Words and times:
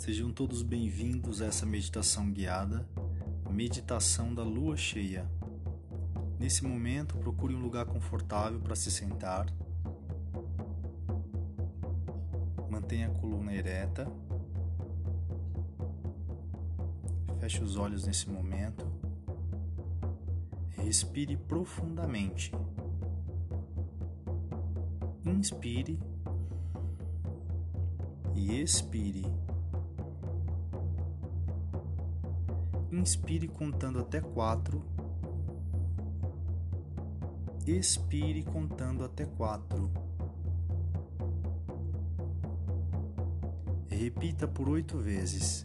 Sejam 0.00 0.32
todos 0.32 0.62
bem-vindos 0.62 1.42
a 1.42 1.44
essa 1.44 1.66
meditação 1.66 2.32
guiada, 2.32 2.88
meditação 3.50 4.34
da 4.34 4.42
lua 4.42 4.74
cheia. 4.74 5.30
Nesse 6.38 6.64
momento, 6.64 7.18
procure 7.18 7.54
um 7.54 7.60
lugar 7.60 7.84
confortável 7.84 8.58
para 8.60 8.74
se 8.74 8.90
sentar. 8.90 9.46
Mantenha 12.70 13.08
a 13.08 13.10
coluna 13.10 13.52
ereta. 13.52 14.10
Feche 17.38 17.62
os 17.62 17.76
olhos 17.76 18.06
nesse 18.06 18.30
momento. 18.30 18.90
Respire 20.70 21.36
profundamente. 21.36 22.52
Inspire 25.26 26.00
e 28.34 28.62
expire. 28.62 29.49
Inspire 33.00 33.48
contando 33.48 33.98
até 33.98 34.20
quatro. 34.20 34.84
Expire 37.66 38.42
contando 38.42 39.02
até 39.02 39.24
quatro. 39.24 39.90
Repita 43.88 44.46
por 44.46 44.68
oito 44.68 44.98
vezes. 44.98 45.64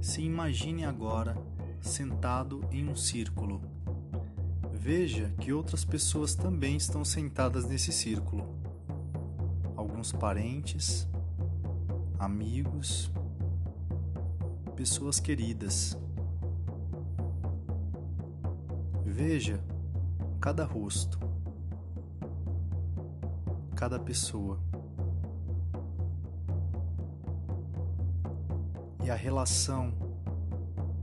Se 0.00 0.22
imagine 0.22 0.84
agora 0.84 1.36
sentado 1.80 2.64
em 2.70 2.88
um 2.88 2.96
círculo. 2.96 3.60
Veja 4.72 5.28
que 5.38 5.52
outras 5.52 5.84
pessoas 5.84 6.34
também 6.34 6.76
estão 6.76 7.04
sentadas 7.04 7.66
nesse 7.66 7.92
círculo. 7.92 8.48
Alguns 9.76 10.10
parentes, 10.10 11.06
amigos, 12.18 13.10
pessoas 14.74 15.20
queridas. 15.20 15.98
Veja 19.04 19.62
cada 20.40 20.64
rosto, 20.64 21.18
cada 23.76 23.98
pessoa. 23.98 24.58
A 29.10 29.16
relação 29.16 29.92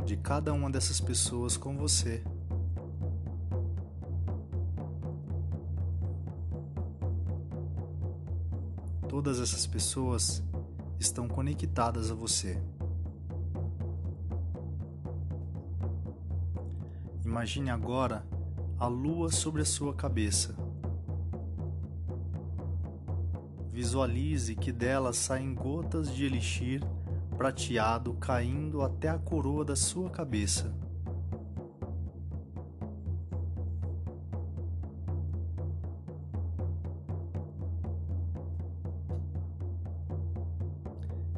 de 0.06 0.16
cada 0.16 0.54
uma 0.54 0.70
dessas 0.70 1.02
pessoas 1.02 1.58
com 1.58 1.76
você. 1.76 2.24
Todas 9.10 9.40
essas 9.42 9.68
pessoas 9.68 10.42
estão 11.00 11.28
conectadas 11.28 12.10
a 12.10 12.16
você. 12.16 12.62
Imagine 17.26 17.70
agora 17.70 18.26
a 18.80 18.88
lua 18.88 19.30
sobre 19.32 19.62
a 19.62 19.66
sua 19.66 19.94
cabeça. 19.94 20.56
Visualize 23.72 24.56
que 24.56 24.72
dela 24.72 25.12
saem 25.12 25.54
gotas 25.54 26.16
de 26.16 26.26
elixir 26.26 26.82
prateado 27.38 28.16
caindo 28.16 28.82
até 28.82 29.10
a 29.10 29.20
coroa 29.20 29.64
da 29.64 29.76
sua 29.76 30.10
cabeça. 30.10 30.74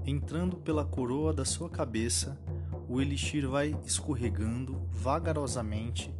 Entrando 0.05 0.55
pela 0.55 0.85
coroa 0.85 1.33
da 1.33 1.43
sua 1.43 1.69
cabeça, 1.69 2.39
o 2.87 3.01
elixir 3.01 3.47
vai 3.47 3.77
escorregando 3.85 4.81
vagarosamente 4.89 6.11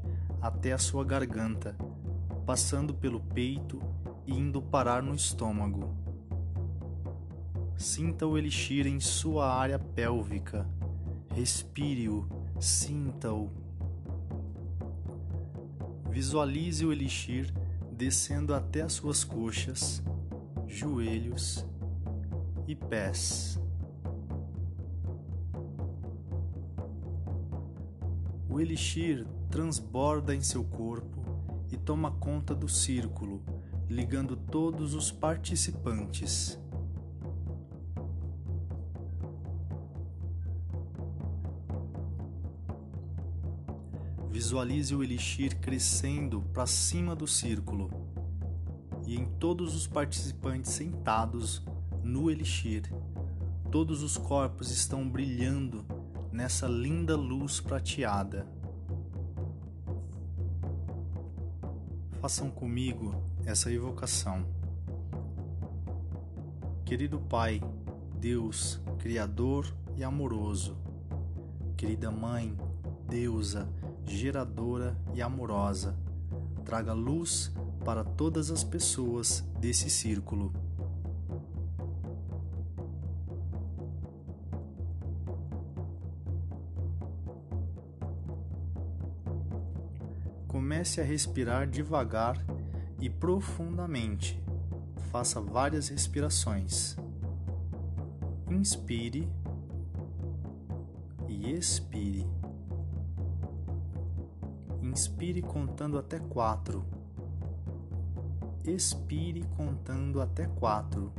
até 0.42 0.74
a 0.74 0.78
sua 0.78 1.06
garganta, 1.06 1.74
passando 2.46 2.94
pelo 2.94 3.22
peito 3.22 3.82
e 4.28 4.34
indo 4.34 4.62
parar 4.62 5.02
no 5.02 5.16
estômago. 5.16 5.99
Sinta 7.80 8.28
o 8.28 8.38
elixir 8.38 8.86
em 8.86 9.00
sua 9.00 9.50
área 9.50 9.80
pélvica. 9.80 10.70
Respire-o, 11.34 12.28
sinta-o. 12.60 13.50
Visualize 16.10 16.86
o 16.86 16.92
elixir 16.92 17.54
descendo 17.94 18.54
até 18.54 18.82
as 18.82 18.92
suas 18.92 19.24
coxas, 19.24 20.04
joelhos 20.68 21.66
e 22.68 22.76
pés. 22.76 23.58
O 28.50 28.60
elixir 28.60 29.26
transborda 29.50 30.36
em 30.36 30.42
seu 30.42 30.66
corpo 30.66 31.24
e 31.72 31.78
toma 31.78 32.12
conta 32.12 32.54
do 32.54 32.68
círculo, 32.68 33.42
ligando 33.88 34.36
todos 34.36 34.94
os 34.94 35.14
participantes. 35.14 36.60
Visualize 44.50 44.96
o 44.96 45.04
elixir 45.04 45.60
crescendo 45.60 46.42
para 46.42 46.66
cima 46.66 47.16
do 47.16 47.28
círculo 47.28 47.92
e 49.06 49.16
em 49.16 49.24
todos 49.24 49.76
os 49.76 49.86
participantes 49.86 50.72
sentados 50.72 51.62
no 52.02 52.32
elixir. 52.32 52.92
Todos 53.70 54.02
os 54.02 54.18
corpos 54.18 54.72
estão 54.72 55.08
brilhando 55.08 55.86
nessa 56.32 56.66
linda 56.66 57.16
luz 57.16 57.62
prateada. 57.62 58.48
Façam 62.20 62.50
comigo 62.50 63.14
essa 63.46 63.72
evocação. 63.72 64.44
Querido 66.84 67.20
Pai, 67.20 67.62
Deus, 68.20 68.82
Criador 68.98 69.72
e 69.96 70.04
amoroso, 70.04 70.76
querida 71.78 72.10
Mãe, 72.10 72.58
Deusa, 73.08 73.70
geradora 74.10 74.98
e 75.14 75.22
amorosa, 75.22 75.96
traga 76.66 76.94
luz 76.94 77.54
para 77.86 78.04
todas 78.04 78.50
as 78.52 78.64
pessoas 78.64 79.42
desse 79.60 79.90
círculo. 79.90 80.52
Comece 90.48 91.00
a 91.00 91.04
respirar 91.04 91.68
devagar 91.68 92.44
e 93.00 93.10
profundamente. 93.10 94.42
Faça 95.12 95.40
várias 95.40 95.88
respirações. 95.90 96.98
Inspire 98.50 99.30
e 101.28 101.52
expire. 101.52 102.39
Inspire 104.90 105.44
contando 105.44 106.00
até 106.00 106.18
quatro. 106.18 106.84
Expire 108.66 109.44
contando 109.56 110.20
até 110.20 110.48
quatro. 110.48 111.14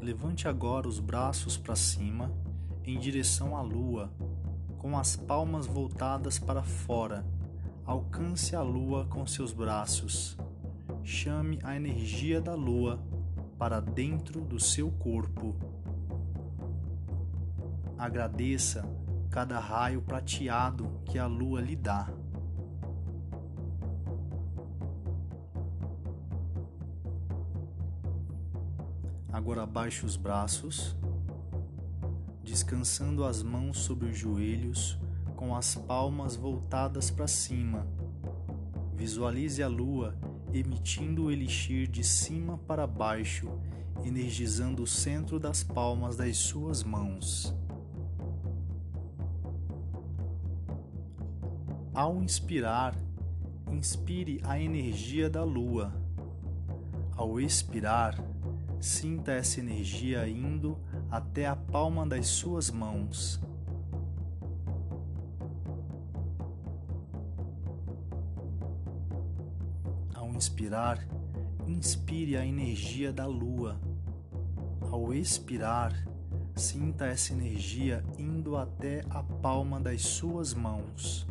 Levante 0.00 0.48
agora 0.48 0.88
os 0.88 0.98
braços 0.98 1.58
para 1.58 1.76
cima 1.76 2.32
em 2.86 2.98
direção 2.98 3.54
à 3.54 3.60
lua, 3.60 4.10
com 4.78 4.96
as 4.96 5.14
palmas 5.14 5.66
voltadas 5.66 6.38
para 6.38 6.62
fora. 6.62 7.26
Alcance 7.84 8.56
a 8.56 8.62
lua 8.62 9.04
com 9.10 9.26
seus 9.26 9.52
braços. 9.52 10.38
Chame 11.04 11.58
a 11.62 11.76
energia 11.76 12.40
da 12.40 12.54
lua 12.54 12.98
para 13.58 13.78
dentro 13.78 14.40
do 14.40 14.58
seu 14.58 14.90
corpo. 14.90 15.54
Agradeça 17.98 18.88
cada 19.28 19.58
raio 19.58 20.00
prateado 20.00 20.88
que 21.04 21.18
a 21.18 21.26
lua 21.26 21.60
lhe 21.60 21.74
dá. 21.74 22.08
Agora 29.32 29.64
abaixe 29.64 30.06
os 30.06 30.16
braços, 30.16 30.96
descansando 32.42 33.24
as 33.24 33.42
mãos 33.42 33.78
sobre 33.78 34.08
os 34.08 34.16
joelhos, 34.16 34.96
com 35.34 35.56
as 35.56 35.74
palmas 35.74 36.36
voltadas 36.36 37.10
para 37.10 37.26
cima. 37.26 37.84
Visualize 38.94 39.60
a 39.60 39.68
lua 39.68 40.16
emitindo 40.52 41.24
o 41.24 41.30
elixir 41.30 41.88
de 41.88 42.04
cima 42.04 42.58
para 42.58 42.86
baixo, 42.86 43.50
energizando 44.04 44.84
o 44.84 44.86
centro 44.86 45.38
das 45.38 45.62
palmas 45.64 46.16
das 46.16 46.36
suas 46.36 46.82
mãos. 46.84 47.57
Ao 51.98 52.22
inspirar, 52.22 52.94
inspire 53.72 54.40
a 54.44 54.56
energia 54.56 55.28
da 55.28 55.42
lua. 55.42 55.92
Ao 57.16 57.40
expirar, 57.40 58.16
sinta 58.80 59.32
essa 59.32 59.58
energia 59.58 60.28
indo 60.28 60.78
até 61.10 61.46
a 61.46 61.56
palma 61.56 62.06
das 62.06 62.28
suas 62.28 62.70
mãos. 62.70 63.40
Ao 70.14 70.28
inspirar, 70.28 71.04
inspire 71.66 72.36
a 72.36 72.46
energia 72.46 73.12
da 73.12 73.26
lua. 73.26 73.76
Ao 74.82 75.12
expirar, 75.12 75.92
sinta 76.54 77.06
essa 77.06 77.32
energia 77.32 78.04
indo 78.16 78.56
até 78.56 79.04
a 79.10 79.20
palma 79.20 79.80
das 79.80 80.02
suas 80.02 80.54
mãos. 80.54 81.27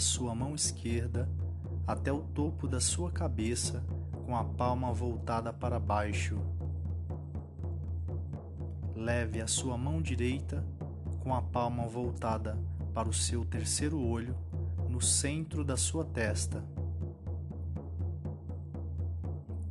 Sua 0.00 0.34
mão 0.34 0.54
esquerda 0.54 1.28
até 1.86 2.12
o 2.12 2.20
topo 2.20 2.66
da 2.66 2.80
sua 2.80 3.10
cabeça 3.10 3.84
com 4.24 4.36
a 4.36 4.44
palma 4.44 4.92
voltada 4.92 5.52
para 5.52 5.78
baixo. 5.78 6.38
Leve 8.94 9.40
a 9.40 9.46
sua 9.46 9.76
mão 9.76 10.00
direita 10.00 10.64
com 11.20 11.34
a 11.34 11.42
palma 11.42 11.86
voltada 11.86 12.58
para 12.94 13.08
o 13.08 13.12
seu 13.12 13.44
terceiro 13.44 14.00
olho 14.00 14.36
no 14.88 15.00
centro 15.00 15.64
da 15.64 15.76
sua 15.76 16.04
testa. 16.04 16.64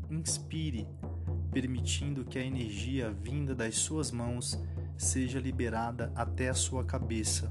Inspire, 0.09 0.87
permitindo 1.51 2.25
que 2.25 2.37
a 2.37 2.43
energia 2.43 3.11
vinda 3.11 3.53
das 3.55 3.75
suas 3.75 4.11
mãos 4.11 4.59
seja 4.97 5.39
liberada 5.39 6.11
até 6.15 6.49
a 6.49 6.53
sua 6.53 6.83
cabeça. 6.83 7.49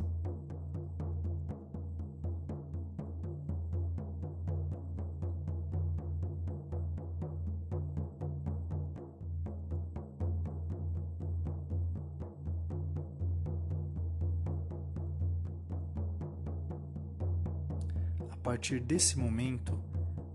Partir 18.69 18.81
desse 18.85 19.19
momento, 19.19 19.83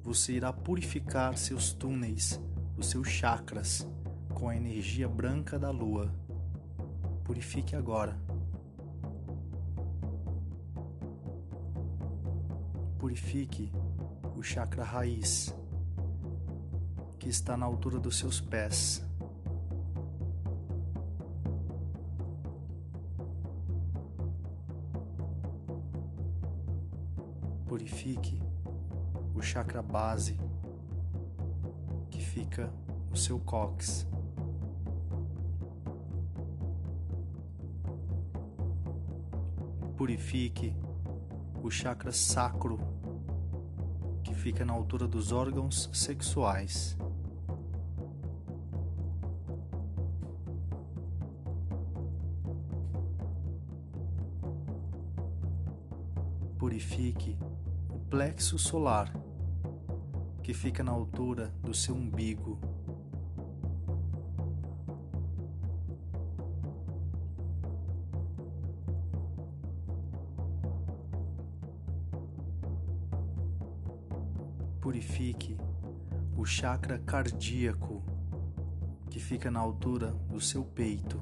você 0.02 0.34
irá 0.34 0.52
purificar 0.52 1.38
seus 1.38 1.72
túneis, 1.72 2.42
os 2.76 2.88
seus 2.88 3.08
chakras, 3.08 3.88
com 4.34 4.50
a 4.50 4.56
energia 4.56 5.08
branca 5.08 5.60
da 5.60 5.70
lua. 5.70 6.12
Purifique 7.24 7.76
agora. 7.76 8.18
Purifique 12.98 13.72
o 14.36 14.42
chakra 14.42 14.84
raiz, 14.84 15.54
que 17.20 17.30
está 17.30 17.56
na 17.56 17.68
altura 17.68 18.00
dos 18.00 18.18
seus 18.18 18.42
pés. 18.42 19.06
Purifique 27.84 28.42
o 29.36 29.42
chakra 29.42 29.82
base 29.82 30.40
que 32.10 32.22
fica 32.22 32.72
no 33.10 33.18
seu 33.18 33.38
cóccix. 33.42 34.08
Purifique 39.98 40.74
o 41.62 41.70
chakra 41.70 42.14
sacro 42.14 42.80
que 44.24 44.34
fica 44.34 44.64
na 44.64 44.72
altura 44.72 45.06
dos 45.06 45.34
órgãos 45.34 45.90
sexuais. 45.92 46.98
Purifique 56.58 57.38
plexo 58.14 58.60
solar, 58.60 59.12
que 60.44 60.54
fica 60.54 60.84
na 60.84 60.92
altura 60.92 61.52
do 61.64 61.74
seu 61.74 61.96
umbigo. 61.96 62.60
Purifique 74.80 75.58
o 76.38 76.46
chakra 76.46 77.00
cardíaco, 77.00 78.04
que 79.10 79.20
fica 79.20 79.50
na 79.50 79.60
altura 79.60 80.12
do 80.30 80.40
seu 80.40 80.64
peito. 80.64 81.20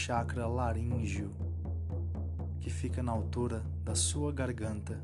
Chakra 0.00 0.46
laríngeo 0.46 1.30
que 2.58 2.70
fica 2.70 3.02
na 3.02 3.12
altura 3.12 3.62
da 3.84 3.94
sua 3.94 4.32
garganta. 4.32 4.98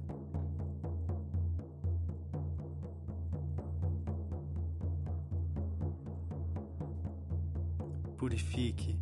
Purifique 8.17 8.99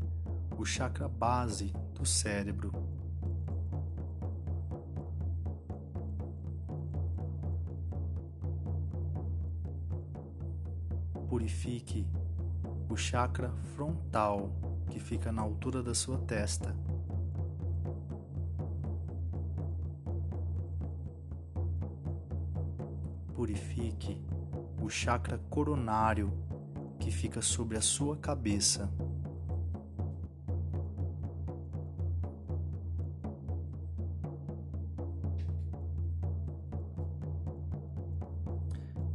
o 0.59 0.67
chakra 0.67 1.09
base 1.09 1.73
do 1.95 2.05
cérebro. 2.05 2.73
Purifique 11.29 12.05
o 12.89 12.97
chakra 12.97 13.53
frontal, 13.77 14.51
que 14.95 15.01
fica 15.01 15.33
na 15.33 15.43
altura 15.43 15.83
da 15.83 15.93
sua 15.93 16.19
testa. 16.19 16.73
Purifique 23.35 24.23
o 24.81 24.89
chakra 24.89 25.37
coronário, 25.51 26.33
que 27.01 27.11
fica 27.11 27.43
sobre 27.43 27.77
a 27.77 27.81
sua 27.81 28.17
cabeça. 28.17 28.89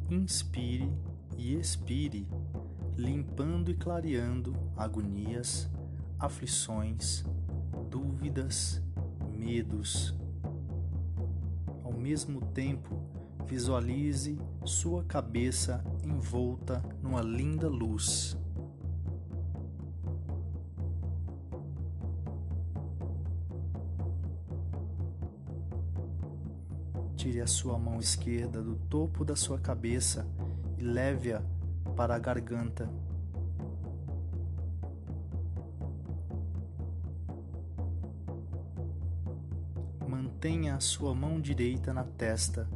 Inspire 0.09 0.91
e 1.37 1.55
expire 1.55 2.27
limpando 2.99 3.71
e 3.71 3.73
clareando 3.73 4.53
agonias, 4.75 5.69
aflições, 6.19 7.23
dúvidas, 7.89 8.83
medos. 9.31 10.13
Ao 11.81 11.93
mesmo 11.93 12.41
tempo, 12.47 13.01
visualize 13.47 14.37
sua 14.65 15.01
cabeça 15.05 15.81
envolta 16.03 16.83
numa 17.01 17.21
linda 17.21 17.69
luz. 17.69 18.37
Tire 27.15 27.39
a 27.39 27.47
sua 27.47 27.79
mão 27.79 27.97
esquerda 27.97 28.61
do 28.61 28.75
topo 28.75 29.23
da 29.23 29.37
sua 29.37 29.57
cabeça 29.57 30.27
e 30.77 30.83
leve-a 30.83 31.41
para 31.99 32.15
a 32.15 32.17
garganta. 32.17 32.89
Mantenha 40.07 40.75
a 40.75 40.79
sua 40.79 41.13
mão 41.13 41.41
direita 41.41 41.93
na 41.93 42.05
testa. 42.05 42.69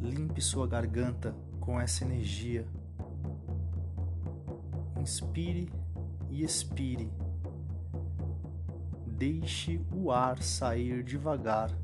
Limpe 0.00 0.40
sua 0.40 0.68
garganta 0.68 1.34
com 1.58 1.80
essa 1.80 2.04
energia. 2.04 2.64
Inspire 5.00 5.68
e 6.30 6.44
expire. 6.44 7.10
Deixe 9.04 9.84
o 9.92 10.12
ar 10.12 10.40
sair 10.40 11.02
devagar 11.02 11.76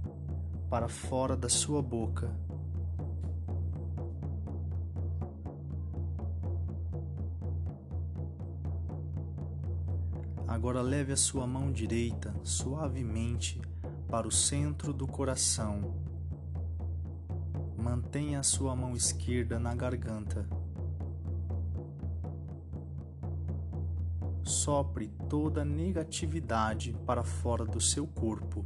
para 0.71 0.87
fora 0.87 1.37
da 1.37 1.49
sua 1.49 1.83
boca. 1.83 2.33
Agora 10.59 10.83
leve 10.83 11.13
a 11.13 11.17
sua 11.17 11.47
mão 11.47 11.71
direita 11.71 12.35
suavemente 12.43 13.63
para 14.09 14.27
o 14.27 14.33
centro 14.33 14.93
do 14.93 15.07
coração. 15.07 15.95
Mantenha 17.77 18.41
a 18.41 18.43
sua 18.43 18.75
mão 18.75 18.97
esquerda 18.97 19.57
na 19.61 19.73
garganta. 19.73 20.45
Sopre 24.43 25.07
toda 25.29 25.65
negatividade 25.65 26.93
para 27.07 27.23
fora 27.23 27.65
do 27.65 27.81
seu 27.81 28.05
corpo. 28.09 28.65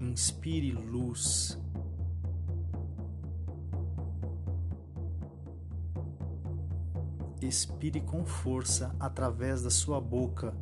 Inspire 0.00 0.72
luz. 0.72 1.60
Expire 7.42 8.00
com 8.00 8.24
força 8.24 8.96
através 8.98 9.62
da 9.62 9.70
sua 9.70 10.00
boca, 10.00 10.56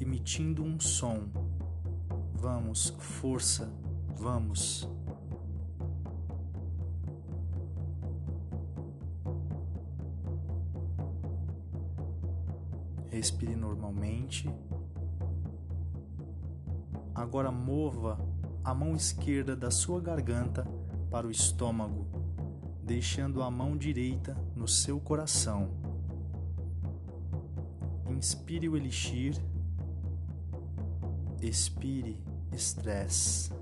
emitindo 0.00 0.62
um 0.62 0.78
som. 0.78 1.28
Vamos, 2.34 2.94
força, 2.98 3.72
vamos. 4.14 4.88
Respire 13.10 13.56
normalmente. 13.56 14.50
Agora 17.14 17.50
mova 17.50 18.18
a 18.62 18.74
mão 18.74 18.94
esquerda 18.94 19.56
da 19.56 19.70
sua 19.70 20.00
garganta 20.00 20.66
para 21.10 21.26
o 21.26 21.30
estômago, 21.30 22.06
deixando 22.82 23.42
a 23.42 23.50
mão 23.50 23.76
direita 23.76 24.36
no 24.54 24.68
seu 24.68 25.00
coração. 25.00 25.70
Inspire 28.10 28.68
o 28.68 28.76
elixir, 28.76 29.34
expire 31.40 32.18
estresse. 32.52 33.52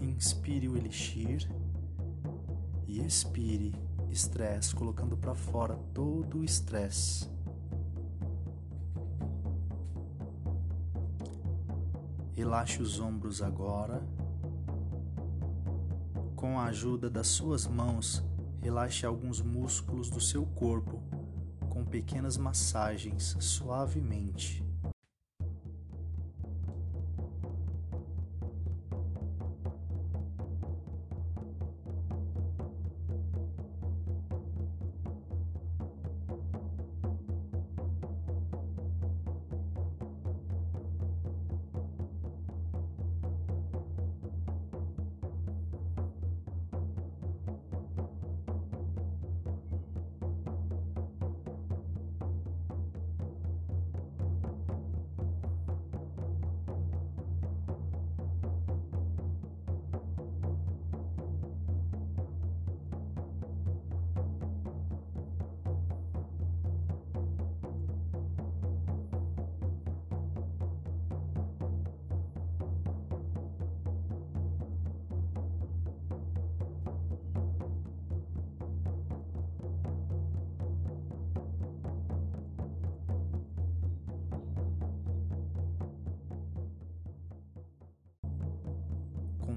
Inspire 0.00 0.68
o 0.68 0.76
elixir 0.76 1.50
e 2.86 3.00
expire 3.00 3.74
estresse, 4.10 4.74
colocando 4.74 5.16
para 5.16 5.34
fora 5.34 5.76
todo 5.94 6.38
o 6.38 6.44
estresse. 6.44 7.28
Relaxe 12.34 12.82
os 12.82 13.00
ombros 13.00 13.40
agora. 13.40 14.06
Com 16.34 16.58
a 16.60 16.64
ajuda 16.64 17.08
das 17.08 17.28
suas 17.28 17.66
mãos, 17.66 18.22
relaxe 18.60 19.06
alguns 19.06 19.40
músculos 19.40 20.10
do 20.10 20.20
seu 20.20 20.44
corpo 20.44 21.02
com 21.70 21.84
pequenas 21.84 22.36
massagens 22.36 23.36
suavemente. 23.40 24.65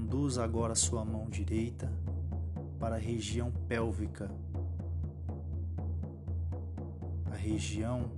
Conduza 0.09 0.43
agora 0.43 0.73
sua 0.73 1.05
mão 1.05 1.29
direita 1.29 1.87
para 2.79 2.95
a 2.95 2.97
região 2.97 3.51
pélvica, 3.67 4.31
a 7.31 7.35
região 7.35 8.09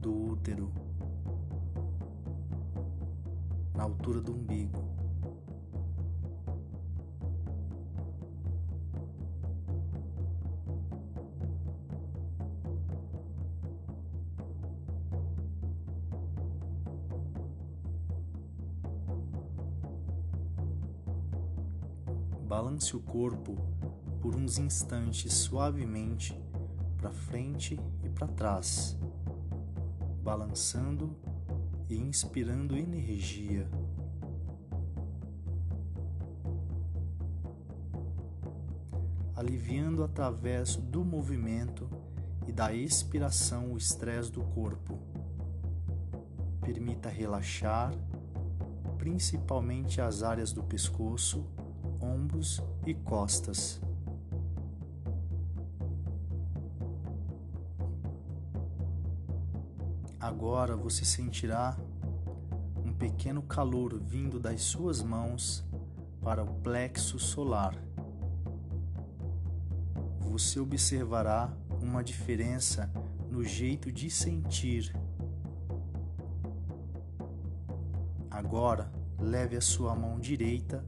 do 0.00 0.30
útero, 0.30 0.72
na 3.74 3.82
altura 3.82 4.20
do 4.20 4.32
umbigo. 4.32 4.97
Balance 22.88 22.96
o 22.96 23.00
corpo 23.00 23.56
por 24.20 24.34
uns 24.34 24.58
instantes 24.58 25.32
suavemente 25.32 26.38
para 26.96 27.10
frente 27.10 27.78
e 28.02 28.08
para 28.08 28.26
trás, 28.26 28.96
balançando 30.22 31.16
e 31.88 31.96
inspirando 31.96 32.76
energia. 32.76 33.68
Aliviando 39.36 40.02
através 40.02 40.76
do 40.76 41.04
movimento 41.04 41.88
e 42.46 42.52
da 42.52 42.72
expiração 42.72 43.72
o 43.72 43.76
estresse 43.76 44.32
do 44.32 44.42
corpo. 44.42 44.98
Permita 46.60 47.08
relaxar, 47.08 47.92
principalmente 48.98 50.00
as 50.00 50.22
áreas 50.22 50.52
do 50.52 50.62
pescoço 50.62 51.46
ombros 52.08 52.62
e 52.86 52.94
costas. 52.94 53.80
Agora 60.18 60.76
você 60.76 61.04
sentirá 61.04 61.76
um 62.84 62.92
pequeno 62.92 63.42
calor 63.42 63.98
vindo 63.98 64.40
das 64.40 64.62
suas 64.62 65.02
mãos 65.02 65.64
para 66.20 66.42
o 66.42 66.54
plexo 66.60 67.18
solar. 67.18 67.74
Você 70.20 70.58
observará 70.58 71.52
uma 71.80 72.02
diferença 72.02 72.90
no 73.30 73.44
jeito 73.44 73.92
de 73.92 74.10
sentir. 74.10 74.94
Agora, 78.30 78.90
leve 79.18 79.56
a 79.56 79.60
sua 79.60 79.94
mão 79.94 80.18
direita 80.18 80.84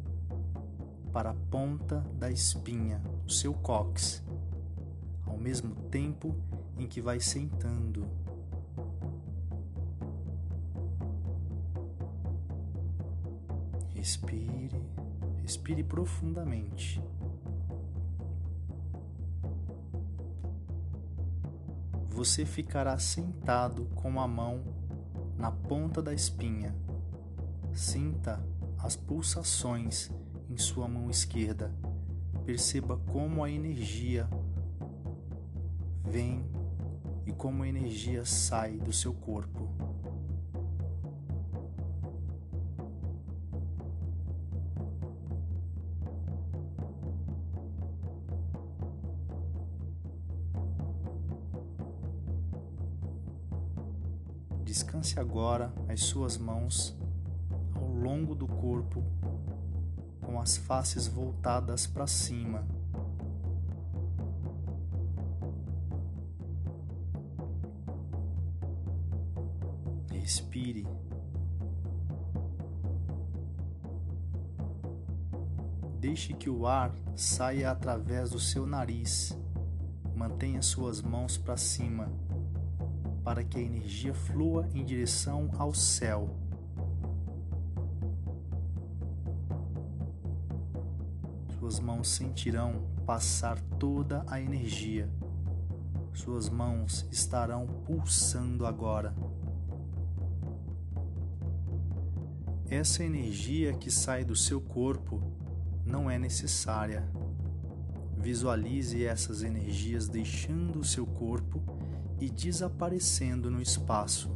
para 1.12 1.30
a 1.30 1.34
ponta 1.50 2.04
da 2.18 2.30
espinha, 2.30 3.02
o 3.26 3.30
seu 3.30 3.52
cóccix, 3.52 4.22
ao 5.26 5.36
mesmo 5.36 5.74
tempo 5.90 6.34
em 6.78 6.86
que 6.86 7.00
vai 7.00 7.20
sentando. 7.20 8.06
Respire, 13.88 14.82
respire 15.42 15.82
profundamente. 15.82 17.02
Você 22.08 22.44
ficará 22.44 22.98
sentado 22.98 23.86
com 23.94 24.20
a 24.20 24.28
mão 24.28 24.62
na 25.36 25.50
ponta 25.50 26.02
da 26.02 26.12
espinha. 26.12 26.74
Sinta 27.72 28.44
as 28.78 28.96
pulsações 28.96 30.10
em 30.50 30.58
sua 30.58 30.88
mão 30.88 31.08
esquerda. 31.08 31.72
Perceba 32.44 32.98
como 33.12 33.44
a 33.44 33.50
energia 33.50 34.28
vem 36.04 36.44
e 37.24 37.32
como 37.32 37.62
a 37.62 37.68
energia 37.68 38.24
sai 38.24 38.76
do 38.76 38.92
seu 38.92 39.14
corpo. 39.14 39.68
Descanse 54.64 55.18
agora 55.18 55.72
as 55.88 56.00
suas 56.00 56.36
mãos 56.36 56.96
ao 57.74 57.88
longo 57.88 58.34
do 58.34 58.46
corpo, 58.46 59.04
com 60.20 60.40
as 60.40 60.56
faces 60.56 61.06
voltadas 61.06 61.86
para 61.86 62.06
cima. 62.06 62.66
Respire. 70.12 70.86
Deixe 75.98 76.32
que 76.32 76.48
o 76.48 76.66
ar 76.66 76.94
saia 77.14 77.70
através 77.70 78.30
do 78.30 78.38
seu 78.38 78.66
nariz. 78.66 79.36
Mantenha 80.14 80.62
suas 80.62 81.02
mãos 81.02 81.36
para 81.36 81.56
cima 81.56 82.10
para 83.22 83.44
que 83.44 83.58
a 83.58 83.62
energia 83.62 84.14
flua 84.14 84.68
em 84.74 84.84
direção 84.84 85.50
ao 85.58 85.74
céu. 85.74 86.39
Sentirão 92.04 92.86
passar 93.06 93.60
toda 93.78 94.24
a 94.26 94.40
energia. 94.40 95.10
Suas 96.12 96.48
mãos 96.48 97.06
estarão 97.10 97.66
pulsando 97.66 98.66
agora. 98.66 99.14
Essa 102.68 103.02
energia 103.02 103.72
que 103.72 103.90
sai 103.90 104.24
do 104.24 104.36
seu 104.36 104.60
corpo 104.60 105.20
não 105.84 106.10
é 106.10 106.18
necessária. 106.18 107.08
Visualize 108.16 109.04
essas 109.04 109.42
energias 109.42 110.08
deixando 110.08 110.80
o 110.80 110.84
seu 110.84 111.06
corpo 111.06 111.60
e 112.20 112.28
desaparecendo 112.28 113.50
no 113.50 113.60
espaço. 113.60 114.30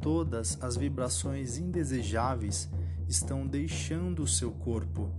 Todas 0.00 0.62
as 0.62 0.76
vibrações 0.76 1.58
indesejáveis 1.58 2.68
estão 3.08 3.46
deixando 3.46 4.22
o 4.22 4.26
seu 4.26 4.50
corpo. 4.50 5.10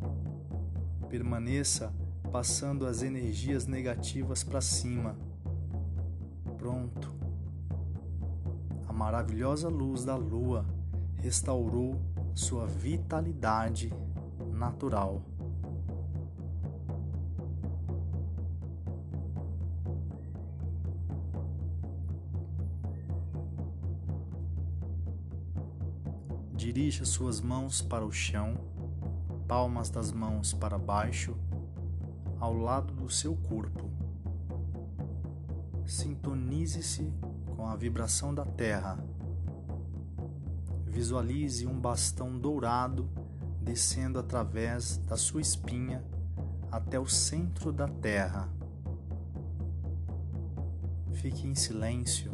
Permaneça 1.10 1.94
passando 2.32 2.86
as 2.86 3.02
energias 3.02 3.66
negativas 3.66 4.44
para 4.44 4.62
cima. 4.62 5.18
Pronto. 6.58 7.16
A 8.88 8.94
maravilhosa 8.94 9.70
luz 9.70 10.04
da 10.04 10.16
lua 10.16 10.66
restaurou 11.18 12.00
sua 12.36 12.68
vitalidade 12.68 13.94
natural. 14.52 15.22
Dirija 26.88 27.04
suas 27.04 27.42
mãos 27.42 27.82
para 27.82 28.06
o 28.06 28.14
chão, 28.14 28.58
palmas 29.46 29.90
das 29.90 30.10
mãos 30.10 30.54
para 30.54 30.78
baixo, 30.78 31.36
ao 32.40 32.54
lado 32.54 32.94
do 32.94 33.10
seu 33.10 33.36
corpo. 33.36 33.92
Sintonize-se 35.86 37.12
com 37.58 37.68
a 37.68 37.76
vibração 37.76 38.34
da 38.34 38.46
terra. 38.46 39.04
Visualize 40.86 41.68
um 41.68 41.78
bastão 41.78 42.40
dourado 42.40 43.10
descendo 43.62 44.18
através 44.18 44.96
da 44.96 45.18
sua 45.18 45.42
espinha 45.42 46.02
até 46.72 46.98
o 46.98 47.06
centro 47.06 47.74
da 47.74 47.90
terra. 47.90 48.48
Fique 51.12 51.46
em 51.46 51.54
silêncio 51.54 52.32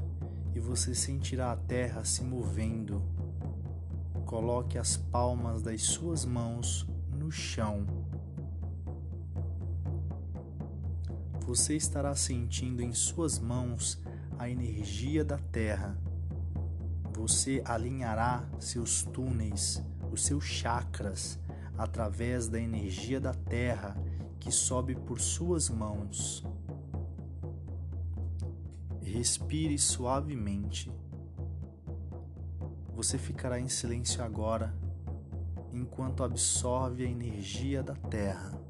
e 0.53 0.59
você 0.59 0.93
sentirá 0.93 1.51
a 1.51 1.57
terra 1.57 2.05
se 2.05 2.23
movendo 2.23 3.12
Coloque 4.33 4.79
as 4.79 4.97
palmas 4.97 5.61
das 5.61 5.83
suas 5.83 6.25
mãos 6.25 6.87
no 7.15 7.31
chão. 7.31 7.85
Você 11.45 11.75
estará 11.75 12.15
sentindo 12.15 12.81
em 12.81 12.93
suas 12.93 13.37
mãos 13.37 14.01
a 14.39 14.49
energia 14.49 15.23
da 15.23 15.37
terra. 15.37 15.95
Você 17.15 17.61
alinhará 17.63 18.43
seus 18.57 19.03
túneis, 19.03 19.83
os 20.11 20.23
seus 20.23 20.45
chakras, 20.45 21.39
através 21.77 22.47
da 22.47 22.59
energia 22.59 23.21
da 23.21 23.35
terra 23.35 23.95
que 24.39 24.51
sobe 24.51 24.95
por 24.95 25.21
suas 25.21 25.69
mãos. 25.69 26.43
Respire 28.99 29.77
suavemente 29.77 30.91
você 32.95 33.17
ficará 33.17 33.59
em 33.59 33.67
silêncio 33.67 34.23
agora, 34.23 34.73
enquanto 35.71 36.23
absorve 36.23 37.03
a 37.05 37.09
energia 37.09 37.81
da 37.81 37.95
Terra. 37.95 38.62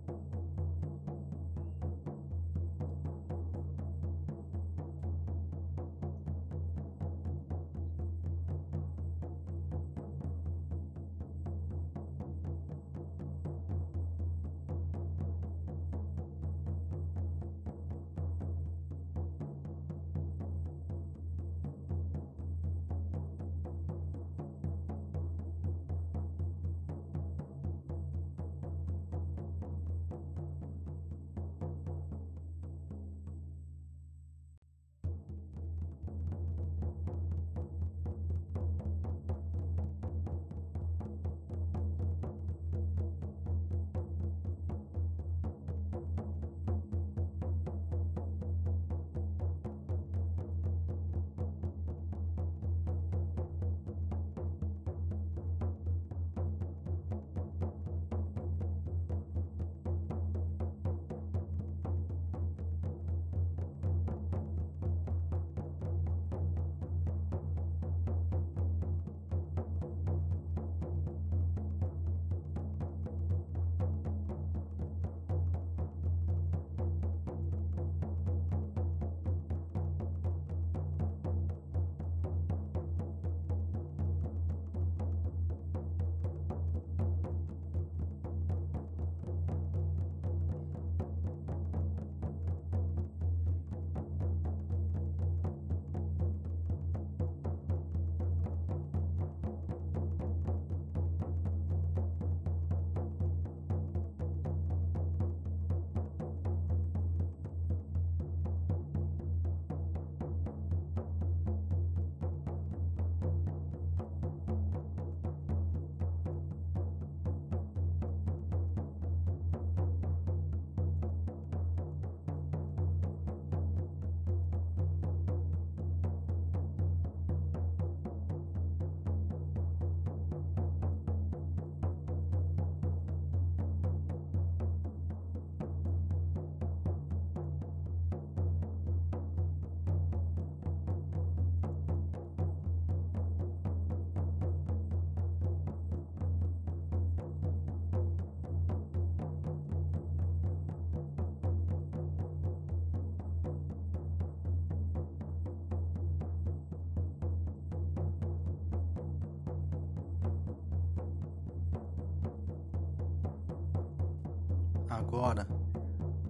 Agora, 165.06 165.46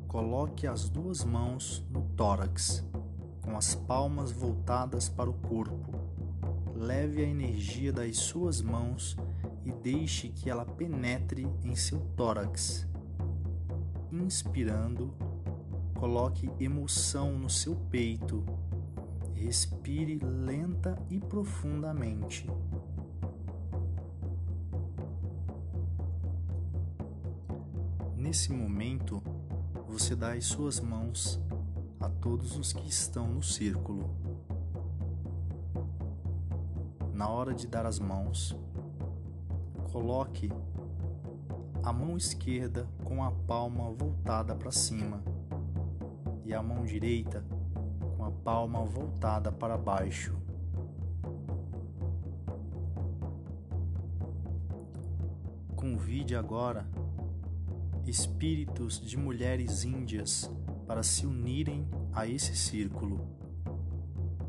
coloque 0.08 0.66
as 0.66 0.90
duas 0.90 1.24
mãos 1.24 1.86
no 1.92 2.02
tórax, 2.18 2.84
com 3.44 3.56
as 3.56 3.76
palmas 3.76 4.32
voltadas 4.32 5.08
para 5.08 5.30
o 5.30 5.34
corpo. 5.34 5.94
Leve 6.76 7.24
a 7.24 7.28
energia 7.28 7.94
das 7.94 8.18
suas 8.18 8.64
mãos 8.64 9.16
e 9.64 9.72
deixe 9.72 10.28
que 10.28 10.50
ela 10.50 10.66
penetre 10.66 11.48
em 11.64 11.76
seu 11.76 12.00
tórax. 12.18 12.88
Inspirando, 14.12 15.14
coloque 15.94 16.50
emoção 16.60 17.38
no 17.38 17.52
seu 17.52 17.76
peito. 17.76 18.44
Respire 19.36 20.18
lenta 20.18 20.98
e 21.12 21.20
profundamente. 21.20 22.50
Nesse 28.34 28.52
momento, 28.52 29.22
você 29.88 30.16
dá 30.16 30.34
as 30.34 30.46
suas 30.46 30.80
mãos 30.80 31.40
a 32.00 32.10
todos 32.10 32.58
os 32.58 32.74
que 32.74 32.90
estão 32.90 33.28
no 33.28 33.44
círculo. 33.44 34.10
Na 37.14 37.30
hora 37.30 37.54
de 37.54 37.68
dar 37.68 37.86
as 37.86 38.00
mãos, 38.00 38.58
coloque 39.92 40.52
a 41.84 41.94
mão 41.94 42.18
esquerda 42.18 42.88
com 43.04 43.24
a 43.24 43.30
palma 43.32 43.92
voltada 43.92 44.56
para 44.56 44.72
cima 44.72 45.22
e 46.44 46.56
a 46.56 46.64
mão 46.64 46.84
direita 46.86 47.46
com 48.18 48.26
a 48.26 48.32
palma 48.32 48.84
voltada 48.84 49.52
para 49.52 49.78
baixo. 49.78 50.36
Convide 55.76 56.36
agora 56.36 56.84
espíritos 58.06 59.00
de 59.00 59.18
mulheres 59.18 59.84
índias 59.84 60.50
para 60.86 61.04
se 61.04 61.26
unirem 61.26 61.88
a 62.12 62.28
esse 62.28 62.56
círculo. 62.56 63.26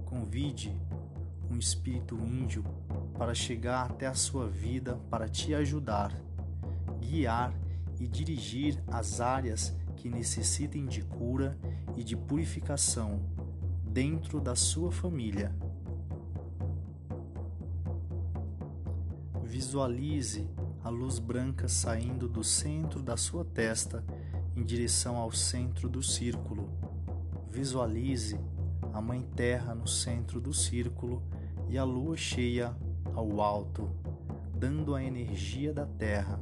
Convide 0.04 0.76
um 1.50 1.56
espírito 1.56 2.16
índio 2.16 2.64
para 3.16 3.34
chegar 3.34 3.90
até 3.90 4.06
a 4.06 4.14
sua 4.14 4.48
vida 4.48 4.96
para 5.08 5.28
te 5.28 5.54
ajudar, 5.54 6.18
guiar 7.00 7.54
e 8.00 8.08
dirigir 8.08 8.82
as 8.88 9.20
áreas 9.20 9.74
que 9.96 10.08
necessitem 10.08 10.86
de 10.86 11.02
cura 11.02 11.56
e 11.96 12.02
de 12.02 12.16
purificação 12.16 13.20
dentro 13.84 14.40
da 14.40 14.56
sua 14.56 14.90
família. 14.90 15.54
Visualize 19.44 20.48
a 20.84 20.90
luz 20.90 21.18
branca 21.18 21.66
saindo 21.66 22.28
do 22.28 22.44
centro 22.44 23.02
da 23.02 23.16
sua 23.16 23.42
testa 23.42 24.04
em 24.54 24.62
direção 24.62 25.16
ao 25.16 25.32
centro 25.32 25.88
do 25.88 26.02
círculo. 26.02 26.68
Visualize 27.50 28.38
a 28.92 29.00
Mãe 29.00 29.22
Terra 29.34 29.74
no 29.74 29.88
centro 29.88 30.42
do 30.42 30.52
círculo 30.52 31.22
e 31.70 31.78
a 31.78 31.84
lua 31.84 32.18
cheia 32.18 32.76
ao 33.14 33.40
alto, 33.40 33.90
dando 34.54 34.94
a 34.94 35.02
energia 35.02 35.72
da 35.72 35.86
Terra. 35.86 36.38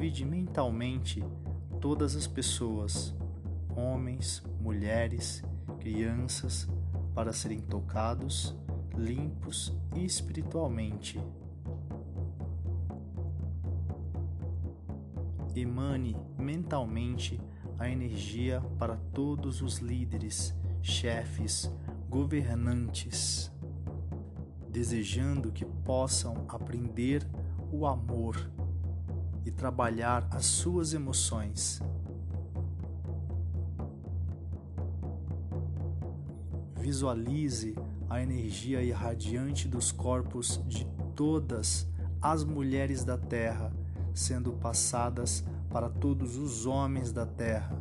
Convide 0.00 0.24
mentalmente 0.24 1.22
todas 1.78 2.16
as 2.16 2.26
pessoas, 2.26 3.14
homens, 3.76 4.42
mulheres, 4.58 5.44
crianças, 5.78 6.66
para 7.14 7.34
serem 7.34 7.60
tocados, 7.60 8.56
limpos 8.96 9.78
espiritualmente. 9.94 11.20
Emane 15.54 16.16
mentalmente 16.38 17.38
a 17.78 17.86
energia 17.86 18.62
para 18.78 18.96
todos 18.96 19.60
os 19.60 19.80
líderes, 19.80 20.56
chefes, 20.80 21.70
governantes, 22.08 23.52
desejando 24.66 25.52
que 25.52 25.66
possam 25.66 26.46
aprender 26.48 27.28
o 27.70 27.86
amor 27.86 28.50
e 29.44 29.50
trabalhar 29.50 30.26
as 30.30 30.46
suas 30.46 30.94
emoções. 30.94 31.80
Visualize 36.76 37.76
a 38.08 38.20
energia 38.20 38.82
irradiante 38.82 39.68
dos 39.68 39.92
corpos 39.92 40.60
de 40.66 40.84
todas 41.14 41.86
as 42.20 42.44
mulheres 42.44 43.04
da 43.04 43.16
Terra 43.16 43.72
sendo 44.14 44.52
passadas 44.52 45.44
para 45.70 45.88
todos 45.88 46.36
os 46.36 46.66
homens 46.66 47.12
da 47.12 47.24
Terra. 47.24 47.79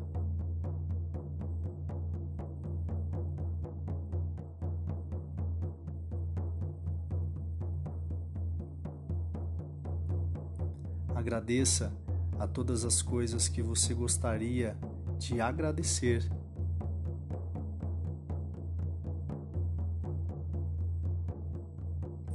Agradeça 11.49 11.91
a 12.38 12.45
todas 12.45 12.85
as 12.85 13.01
coisas 13.01 13.47
que 13.47 13.63
você 13.63 13.91
gostaria 13.95 14.77
de 15.17 15.41
agradecer. 15.41 16.31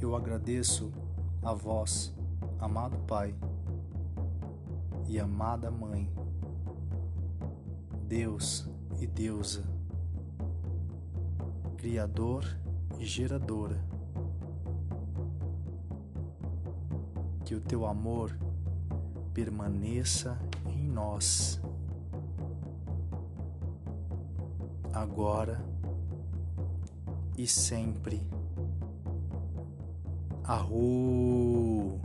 Eu 0.01 0.17
agradeço 0.17 0.91
a 1.41 1.53
vós, 1.53 2.13
amado 2.59 2.97
Pai 3.07 3.33
e 5.07 5.17
amada 5.17 5.71
Mãe, 5.71 6.11
Deus 8.09 8.69
e 8.99 9.07
Deusa, 9.07 9.63
Criador 11.77 12.43
e 12.99 13.05
Geradora. 13.05 13.81
Que 17.45 17.55
o 17.55 17.61
teu 17.61 17.85
amor 17.85 18.37
permaneça 19.35 20.39
em 20.65 20.87
nós. 20.87 21.61
Agora 24.93 25.61
e 27.37 27.45
sempre. 27.45 28.25
Arru! 30.41 31.99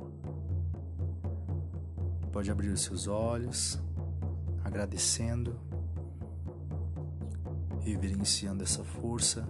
Pode 2.33 2.51
abrir 2.51 2.71
os 2.71 2.83
seus 2.83 3.07
olhos, 3.07 3.79
agradecendo, 4.64 5.57
reverenciando 7.81 8.64
essa 8.64 8.83
força. 8.83 9.47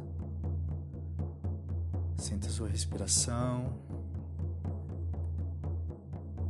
Sinta 2.18 2.50
sua 2.50 2.68
respiração. 2.68 3.72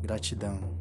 Gratidão. 0.02 0.79